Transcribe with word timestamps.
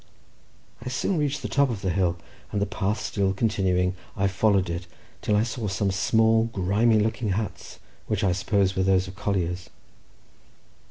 I 0.83 0.89
soon 0.89 1.19
reached 1.19 1.43
the 1.43 1.47
top 1.47 1.69
of 1.69 1.81
the 1.83 1.91
hill, 1.91 2.17
and 2.51 2.59
the 2.59 2.65
path 2.65 2.99
still 2.99 3.33
continuing, 3.33 3.95
I 4.17 4.25
followed 4.29 4.67
it 4.67 4.87
till 5.21 5.35
I 5.35 5.43
saw 5.43 5.67
some 5.67 5.91
small 5.91 6.45
grimy 6.45 6.97
looking 6.99 7.33
huts, 7.33 7.77
which 8.07 8.23
I 8.23 8.31
supposed 8.31 8.75
were 8.75 8.81
those 8.81 9.07
of 9.07 9.15
colliers. 9.15 9.69